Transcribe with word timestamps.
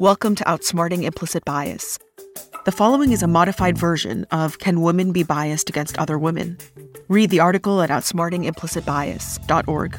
Welcome 0.00 0.36
to 0.36 0.44
Outsmarting 0.44 1.02
Implicit 1.02 1.44
Bias. 1.44 1.98
The 2.64 2.70
following 2.70 3.10
is 3.10 3.24
a 3.24 3.26
modified 3.26 3.76
version 3.76 4.24
of 4.30 4.60
Can 4.60 4.80
Women 4.80 5.10
Be 5.10 5.24
Biased 5.24 5.68
Against 5.68 5.98
Other 5.98 6.16
Women? 6.16 6.56
Read 7.08 7.30
the 7.30 7.40
article 7.40 7.82
at 7.82 7.90
outsmartingimplicitbias.org. 7.90 9.98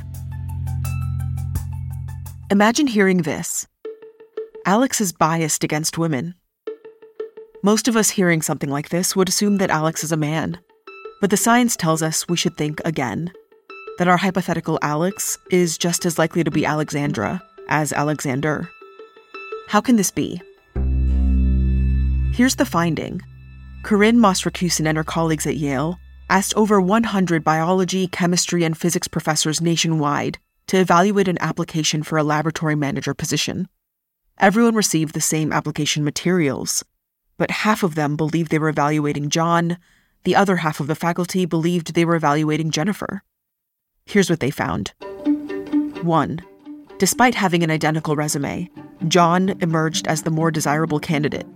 Imagine 2.50 2.88
hearing 2.88 3.24
this 3.24 3.68
Alex 4.66 5.02
is 5.02 5.12
biased 5.12 5.66
against 5.66 5.98
women. 5.98 6.34
Most 7.62 7.90
of 7.90 7.98
us 7.98 8.12
hearing 8.12 8.42
something 8.42 8.70
like 8.70 8.88
this 8.88 9.18
would 9.18 9.28
assume 9.28 9.58
that 9.58 9.70
Alex 9.70 10.06
is 10.06 10.14
a 10.14 10.18
man. 10.18 10.60
But 11.20 11.30
the 11.30 11.36
science 11.36 11.76
tells 11.76 12.02
us 12.02 12.26
we 12.30 12.38
should 12.38 12.56
think 12.56 12.80
again 12.86 13.34
that 13.98 14.08
our 14.08 14.16
hypothetical 14.16 14.80
Alex 14.82 15.38
is 15.52 15.78
just 15.78 16.06
as 16.06 16.18
likely 16.18 16.46
to 16.46 16.52
be 16.52 16.66
Alexandra 16.66 17.44
as 17.68 17.92
Alexander. 17.92 18.70
How 19.70 19.82
can 19.82 19.98
this 19.98 20.10
be? 20.10 20.42
Here's 22.34 22.56
the 22.56 22.66
finding 22.66 23.22
Corinne 23.84 24.20
Moss 24.20 24.42
Racusin 24.42 24.88
and 24.88 24.98
her 24.98 25.04
colleagues 25.04 25.46
at 25.46 25.58
Yale 25.58 26.00
asked 26.28 26.56
over 26.56 26.82
100 26.82 27.44
biology, 27.44 28.08
chemistry, 28.08 28.64
and 28.64 28.76
physics 28.76 29.08
professors 29.08 29.62
nationwide 29.62 30.40
to 30.66 30.78
evaluate 30.78 31.28
an 31.28 31.38
application 31.40 32.02
for 32.02 32.18
a 32.18 32.24
laboratory 32.24 32.74
manager 32.74 33.14
position. 33.14 33.68
Everyone 34.40 34.74
received 34.74 35.14
the 35.14 35.22
same 35.22 35.54
application 35.54 36.04
materials, 36.04 36.84
but 37.38 37.52
half 37.52 37.84
of 37.84 37.94
them 37.94 38.16
believed 38.16 38.50
they 38.50 38.58
were 38.58 38.70
evaluating 38.70 39.30
John, 39.30 39.78
the 40.24 40.36
other 40.36 40.56
half 40.56 40.80
of 40.80 40.88
the 40.88 40.96
faculty 40.96 41.46
believed 41.46 41.94
they 41.94 42.06
were 42.06 42.16
evaluating 42.16 42.72
Jennifer. 42.72 43.22
Here's 44.08 44.32
what 44.32 44.40
they 44.40 44.50
found 44.50 44.94
1. 46.02 46.40
Despite 46.98 47.36
having 47.36 47.62
an 47.62 47.70
identical 47.70 48.16
resume, 48.16 48.72
John 49.08 49.50
emerged 49.62 50.08
as 50.08 50.24
the 50.24 50.32
more 50.32 50.52
desirable 50.52 51.00
candidate. 51.00 51.48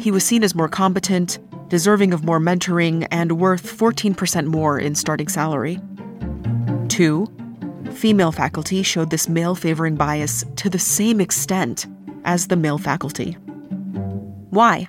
He 0.00 0.10
was 0.10 0.24
seen 0.24 0.42
as 0.42 0.54
more 0.54 0.68
competent, 0.68 1.38
deserving 1.68 2.12
of 2.12 2.24
more 2.24 2.40
mentoring, 2.40 3.06
and 3.10 3.38
worth 3.38 3.64
14% 3.64 4.46
more 4.46 4.78
in 4.78 4.94
starting 4.94 5.28
salary. 5.28 5.80
2. 6.88 7.26
Female 7.92 8.32
faculty 8.32 8.82
showed 8.82 9.10
this 9.10 9.28
male 9.28 9.54
favoring 9.54 9.94
bias 9.94 10.44
to 10.56 10.68
the 10.68 10.78
same 10.78 11.20
extent 11.20 11.86
as 12.24 12.48
the 12.48 12.56
male 12.56 12.78
faculty. 12.78 13.32
Why? 14.50 14.88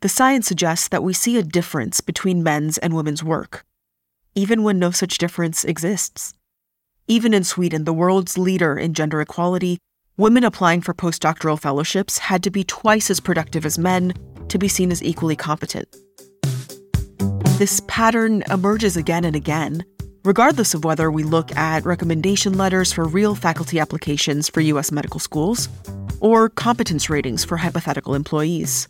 The 0.00 0.08
science 0.08 0.46
suggests 0.46 0.88
that 0.88 1.02
we 1.02 1.12
see 1.12 1.38
a 1.38 1.42
difference 1.42 2.00
between 2.00 2.42
men's 2.42 2.78
and 2.78 2.94
women's 2.94 3.24
work, 3.24 3.64
even 4.34 4.62
when 4.62 4.78
no 4.78 4.90
such 4.90 5.18
difference 5.18 5.64
exists. 5.64 6.34
Even 7.08 7.34
in 7.34 7.42
Sweden, 7.42 7.84
the 7.84 7.92
world's 7.92 8.38
leader 8.38 8.78
in 8.78 8.94
gender 8.94 9.20
equality, 9.20 9.78
women 10.18 10.42
applying 10.42 10.80
for 10.80 10.92
postdoctoral 10.92 11.58
fellowships 11.58 12.18
had 12.18 12.42
to 12.42 12.50
be 12.50 12.64
twice 12.64 13.08
as 13.08 13.20
productive 13.20 13.64
as 13.64 13.78
men 13.78 14.12
to 14.48 14.58
be 14.58 14.68
seen 14.68 14.90
as 14.90 15.02
equally 15.02 15.36
competent. 15.36 15.88
This 17.58 17.80
pattern 17.86 18.42
emerges 18.50 18.96
again 18.96 19.24
and 19.24 19.36
again, 19.36 19.84
regardless 20.24 20.74
of 20.74 20.84
whether 20.84 21.10
we 21.10 21.22
look 21.22 21.54
at 21.56 21.84
recommendation 21.84 22.58
letters 22.58 22.92
for 22.92 23.04
real 23.04 23.36
faculty 23.36 23.78
applications 23.78 24.48
for 24.48 24.60
U.S. 24.60 24.90
medical 24.90 25.20
schools 25.20 25.68
or 26.20 26.48
competence 26.48 27.08
ratings 27.08 27.44
for 27.44 27.56
hypothetical 27.56 28.14
employees. 28.14 28.88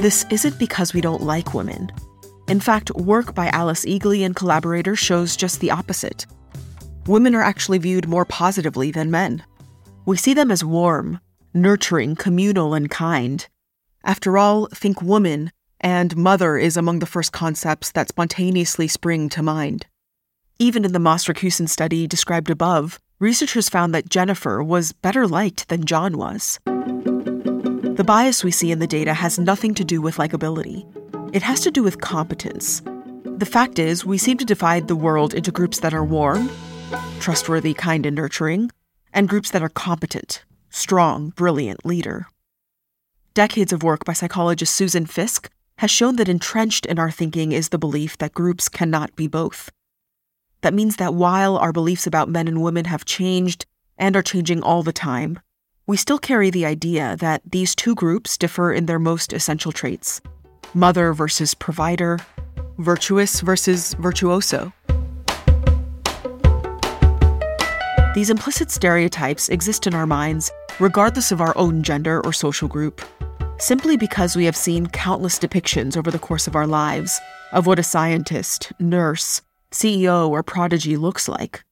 This 0.00 0.24
isn't 0.30 0.58
because 0.58 0.94
we 0.94 1.02
don't 1.02 1.22
like 1.22 1.52
women. 1.52 1.92
In 2.48 2.58
fact, 2.58 2.90
work 2.92 3.34
by 3.34 3.48
Alice 3.48 3.84
Eagly 3.84 4.24
and 4.24 4.34
collaborators 4.34 4.98
shows 4.98 5.36
just 5.36 5.60
the 5.60 5.70
opposite. 5.70 6.26
Women 7.06 7.34
are 7.34 7.42
actually 7.42 7.78
viewed 7.78 8.08
more 8.08 8.24
positively 8.24 8.92
than 8.92 9.10
men. 9.10 9.42
We 10.06 10.16
see 10.16 10.34
them 10.34 10.52
as 10.52 10.64
warm, 10.64 11.20
nurturing, 11.52 12.14
communal, 12.14 12.74
and 12.74 12.88
kind. 12.88 13.46
After 14.04 14.38
all, 14.38 14.66
think 14.72 15.02
woman, 15.02 15.50
and 15.80 16.16
mother 16.16 16.56
is 16.56 16.76
among 16.76 17.00
the 17.00 17.06
first 17.06 17.32
concepts 17.32 17.90
that 17.92 18.08
spontaneously 18.08 18.86
spring 18.86 19.28
to 19.30 19.42
mind. 19.42 19.86
Even 20.60 20.84
in 20.84 20.92
the 20.92 21.00
Moss 21.00 21.26
Racusin 21.26 21.68
study 21.68 22.06
described 22.06 22.50
above, 22.50 23.00
researchers 23.18 23.68
found 23.68 23.92
that 23.92 24.08
Jennifer 24.08 24.62
was 24.62 24.92
better 24.92 25.26
liked 25.26 25.68
than 25.68 25.84
John 25.84 26.16
was. 26.16 26.60
The 26.64 28.04
bias 28.06 28.44
we 28.44 28.52
see 28.52 28.70
in 28.70 28.78
the 28.78 28.86
data 28.86 29.12
has 29.12 29.40
nothing 29.40 29.74
to 29.74 29.84
do 29.84 30.00
with 30.00 30.18
likability. 30.18 30.86
It 31.34 31.42
has 31.42 31.60
to 31.62 31.72
do 31.72 31.82
with 31.82 32.00
competence. 32.00 32.80
The 33.24 33.46
fact 33.46 33.80
is, 33.80 34.06
we 34.06 34.18
seem 34.18 34.38
to 34.38 34.44
divide 34.44 34.86
the 34.86 34.94
world 34.94 35.34
into 35.34 35.50
groups 35.50 35.80
that 35.80 35.94
are 35.94 36.04
warm, 36.04 36.48
trustworthy, 37.22 37.72
kind, 37.72 38.04
and 38.04 38.16
nurturing, 38.16 38.70
and 39.14 39.28
groups 39.28 39.50
that 39.52 39.62
are 39.62 39.68
competent, 39.68 40.44
strong, 40.70 41.30
brilliant, 41.30 41.86
leader. 41.86 42.26
Decades 43.32 43.72
of 43.72 43.82
work 43.82 44.04
by 44.04 44.12
psychologist 44.12 44.74
Susan 44.74 45.06
Fiske 45.06 45.48
has 45.78 45.90
shown 45.90 46.16
that 46.16 46.28
entrenched 46.28 46.84
in 46.84 46.98
our 46.98 47.10
thinking 47.10 47.52
is 47.52 47.70
the 47.70 47.78
belief 47.78 48.18
that 48.18 48.34
groups 48.34 48.68
cannot 48.68 49.14
be 49.16 49.26
both. 49.26 49.70
That 50.60 50.74
means 50.74 50.96
that 50.96 51.14
while 51.14 51.56
our 51.56 51.72
beliefs 51.72 52.06
about 52.06 52.28
men 52.28 52.46
and 52.46 52.60
women 52.60 52.84
have 52.86 53.04
changed 53.04 53.66
and 53.96 54.16
are 54.16 54.22
changing 54.22 54.62
all 54.62 54.82
the 54.82 54.92
time, 54.92 55.38
we 55.86 55.96
still 55.96 56.18
carry 56.18 56.50
the 56.50 56.66
idea 56.66 57.16
that 57.20 57.42
these 57.44 57.74
two 57.74 57.94
groups 57.94 58.36
differ 58.36 58.72
in 58.72 58.86
their 58.86 58.98
most 58.98 59.32
essential 59.32 59.72
traits 59.72 60.20
mother 60.74 61.12
versus 61.12 61.54
provider, 61.54 62.18
virtuous 62.78 63.40
versus 63.40 63.94
virtuoso. 63.94 64.72
These 68.14 68.28
implicit 68.28 68.70
stereotypes 68.70 69.48
exist 69.48 69.86
in 69.86 69.94
our 69.94 70.06
minds 70.06 70.50
regardless 70.78 71.32
of 71.32 71.40
our 71.40 71.56
own 71.56 71.82
gender 71.82 72.20
or 72.24 72.32
social 72.32 72.68
group, 72.68 73.00
simply 73.58 73.96
because 73.96 74.36
we 74.36 74.44
have 74.44 74.56
seen 74.56 74.86
countless 74.86 75.38
depictions 75.38 75.96
over 75.96 76.10
the 76.10 76.18
course 76.18 76.46
of 76.46 76.54
our 76.54 76.66
lives 76.66 77.18
of 77.52 77.66
what 77.66 77.78
a 77.78 77.82
scientist, 77.82 78.70
nurse, 78.78 79.40
CEO, 79.70 80.28
or 80.28 80.42
prodigy 80.42 80.98
looks 80.98 81.26
like. 81.26 81.64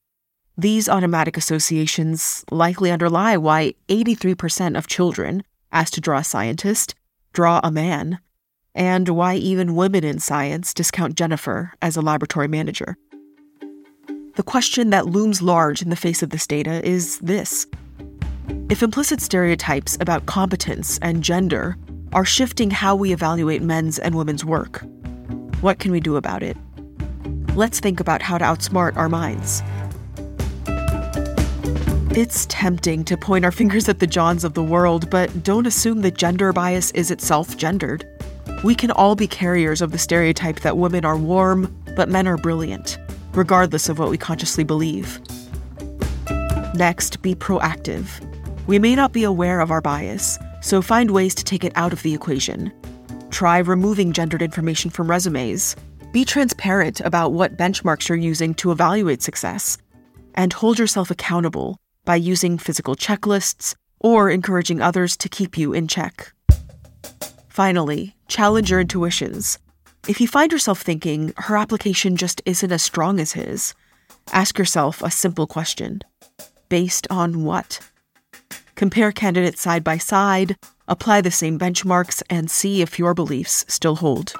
These 0.57 0.89
automatic 0.89 1.37
associations 1.37 2.43
likely 2.49 2.89
underlie 2.89 3.37
why 3.37 3.75
83% 3.87 4.75
of 4.77 4.87
children 4.87 5.43
asked 5.71 5.93
to 5.93 6.01
draw 6.01 6.19
a 6.19 6.23
scientist 6.23 6.95
draw 7.33 7.59
a 7.63 7.71
man, 7.71 8.19
and 8.73 9.09
why 9.09 9.35
even 9.35 9.75
women 9.75 10.03
in 10.03 10.19
science 10.19 10.73
discount 10.73 11.15
Jennifer 11.15 11.73
as 11.81 11.95
a 11.95 12.01
laboratory 12.01 12.47
manager. 12.47 12.97
The 14.35 14.43
question 14.43 14.91
that 14.91 15.07
looms 15.07 15.41
large 15.41 15.81
in 15.81 15.89
the 15.89 15.95
face 15.97 16.23
of 16.23 16.29
this 16.29 16.47
data 16.47 16.81
is 16.87 17.19
this 17.19 17.67
If 18.69 18.81
implicit 18.81 19.19
stereotypes 19.19 19.97
about 19.99 20.25
competence 20.25 20.97
and 20.99 21.21
gender 21.21 21.75
are 22.13 22.23
shifting 22.23 22.71
how 22.71 22.95
we 22.95 23.11
evaluate 23.11 23.61
men's 23.61 23.99
and 23.99 24.15
women's 24.15 24.45
work, 24.45 24.85
what 25.59 25.79
can 25.79 25.91
we 25.91 25.99
do 25.99 26.15
about 26.15 26.43
it? 26.43 26.55
Let's 27.55 27.81
think 27.81 27.99
about 27.99 28.21
how 28.21 28.37
to 28.37 28.45
outsmart 28.45 28.95
our 28.95 29.09
minds. 29.09 29.61
It's 32.17 32.45
tempting 32.47 33.03
to 33.05 33.17
point 33.17 33.43
our 33.43 33.51
fingers 33.51 33.89
at 33.89 33.99
the 33.99 34.07
Johns 34.07 34.45
of 34.45 34.53
the 34.53 34.63
world, 34.63 35.09
but 35.09 35.43
don't 35.43 35.67
assume 35.67 36.03
that 36.03 36.15
gender 36.15 36.53
bias 36.53 36.91
is 36.91 37.11
itself 37.11 37.57
gendered. 37.57 38.07
We 38.63 38.75
can 38.75 38.91
all 38.91 39.15
be 39.15 39.27
carriers 39.27 39.81
of 39.81 39.91
the 39.91 39.97
stereotype 39.97 40.61
that 40.61 40.77
women 40.77 41.03
are 41.03 41.17
warm, 41.17 41.75
but 41.97 42.07
men 42.07 42.27
are 42.27 42.37
brilliant, 42.37 42.97
regardless 43.33 43.89
of 43.89 43.99
what 43.99 44.09
we 44.09 44.17
consciously 44.17 44.63
believe. 44.63 45.19
Next, 46.75 47.21
be 47.21 47.35
proactive. 47.35 48.07
We 48.67 48.79
may 48.79 48.95
not 48.95 49.11
be 49.11 49.23
aware 49.23 49.59
of 49.59 49.71
our 49.71 49.81
bias, 49.81 50.37
so 50.61 50.81
find 50.81 51.11
ways 51.11 51.35
to 51.35 51.43
take 51.43 51.63
it 51.63 51.73
out 51.75 51.93
of 51.93 52.01
the 52.03 52.13
equation. 52.13 52.71
Try 53.29 53.57
removing 53.59 54.13
gendered 54.13 54.41
information 54.41 54.91
from 54.91 55.09
resumes. 55.09 55.75
Be 56.11 56.25
transparent 56.25 56.99
about 57.01 57.31
what 57.31 57.57
benchmarks 57.57 58.09
you're 58.09 58.17
using 58.17 58.53
to 58.55 58.71
evaluate 58.71 59.21
success. 59.21 59.77
And 60.35 60.53
hold 60.53 60.79
yourself 60.79 61.11
accountable 61.11 61.77
by 62.05 62.15
using 62.15 62.57
physical 62.57 62.95
checklists 62.95 63.75
or 63.99 64.29
encouraging 64.29 64.81
others 64.81 65.15
to 65.17 65.29
keep 65.29 65.57
you 65.57 65.73
in 65.73 65.87
check. 65.87 66.33
Finally, 67.49 68.15
challenge 68.27 68.71
your 68.71 68.79
intuitions. 68.79 69.57
If 70.07 70.19
you 70.19 70.27
find 70.27 70.51
yourself 70.51 70.81
thinking 70.81 71.31
her 71.37 71.55
application 71.55 72.17
just 72.17 72.41
isn't 72.45 72.71
as 72.71 72.81
strong 72.81 73.19
as 73.19 73.33
his, 73.33 73.75
ask 74.33 74.57
yourself 74.57 75.01
a 75.03 75.11
simple 75.11 75.45
question 75.45 76.01
Based 76.69 77.05
on 77.11 77.43
what? 77.43 77.79
Compare 78.75 79.11
candidates 79.11 79.61
side 79.61 79.83
by 79.83 79.99
side, 79.99 80.57
apply 80.87 81.21
the 81.21 81.29
same 81.29 81.59
benchmarks, 81.59 82.23
and 82.31 82.49
see 82.49 82.81
if 82.81 82.97
your 82.97 83.13
beliefs 83.13 83.63
still 83.67 83.97
hold. 83.97 84.33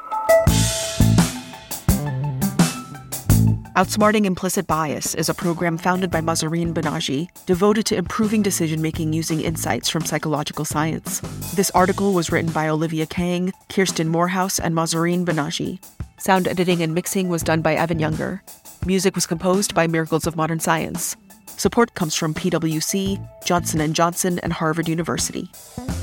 Outsmarting 3.78 4.26
Implicit 4.26 4.68
Bias 4.68 5.16
is 5.16 5.30
a 5.30 5.34
program 5.34 5.78
founded 5.78 6.12
by 6.12 6.20
Mahzarin 6.20 6.74
Banaji, 6.74 7.30
devoted 7.46 7.86
to 7.86 7.96
improving 7.96 8.42
decision 8.42 8.82
making 8.82 9.14
using 9.14 9.40
insights 9.40 9.88
from 9.88 10.04
psychological 10.04 10.66
science. 10.66 11.22
This 11.56 11.72
article 11.72 12.12
was 12.12 12.34
written 12.34 12.52
by 12.52 12.68
Olivia 12.68 13.06
Kang, 13.06 13.54
Kirsten 13.70 14.10
Morehouse, 14.10 14.60
and 14.60 14.76
Mahzarin 14.76 15.24
Banaji. 15.24 15.82
Sound 16.18 16.50
editing 16.50 16.84
and 16.84 16.94
mixing 16.94 17.30
was 17.30 17.44
done 17.44 17.62
by 17.62 17.76
Evan 17.76 17.98
Younger. 17.98 18.44
Music 18.86 19.16
was 19.16 19.26
composed 19.26 19.74
by 19.74 19.88
Miracles 19.88 20.28
of 20.28 20.36
Modern 20.36 20.60
Science. 20.60 21.16
Support 21.56 21.96
comes 21.96 22.14
from 22.14 22.34
PwC, 22.34 23.26
Johnson 23.46 23.94
& 23.94 23.96
Johnson, 23.96 24.38
and 24.40 24.52
Harvard 24.52 24.90
University. 24.90 25.50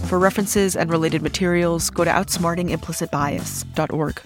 For 0.06 0.18
references 0.18 0.74
and 0.74 0.90
related 0.90 1.20
materials, 1.20 1.90
go 1.90 2.04
to 2.04 2.10
outsmartingimplicitbias.org. 2.10 4.22